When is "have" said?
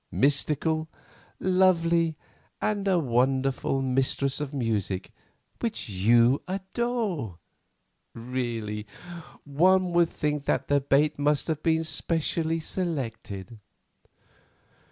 11.47-11.61